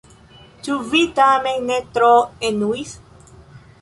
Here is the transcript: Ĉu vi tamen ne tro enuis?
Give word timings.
Ĉu 0.67 0.77
vi 0.93 1.01
tamen 1.19 1.67
ne 1.73 1.77
tro 1.99 2.11
enuis? 2.51 2.99